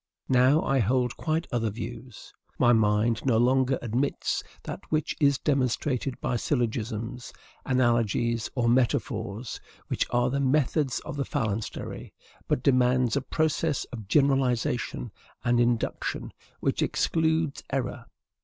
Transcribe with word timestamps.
Now 0.29 0.63
I 0.63 0.79
hold 0.79 1.15
quite 1.15 1.45
other 1.51 1.69
views. 1.69 2.33
My 2.57 2.73
mind 2.73 3.23
no 3.23 3.37
longer 3.37 3.77
admits 3.83 4.43
that 4.63 4.79
which 4.89 5.15
is 5.19 5.37
demonstrated 5.37 6.19
by 6.19 6.37
syllogisms, 6.37 7.31
analogies, 7.67 8.49
or 8.55 8.67
metaphors, 8.67 9.59
which 9.89 10.07
are 10.09 10.31
the 10.31 10.39
methods 10.39 11.01
of 11.01 11.17
the 11.17 11.23
phalanstery, 11.23 12.15
but 12.47 12.63
demands 12.63 13.15
a 13.15 13.21
process 13.21 13.83
of 13.93 14.07
generalization 14.07 15.11
and 15.43 15.59
induction 15.59 16.31
which 16.61 16.81
excludes 16.81 17.61
error. 17.71 18.05